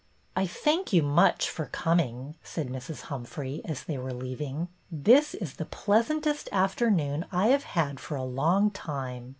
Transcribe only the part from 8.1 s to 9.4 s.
a long time.